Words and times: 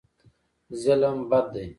ظلم 0.83 1.17
بد 1.31 1.45
دی. 1.53 1.67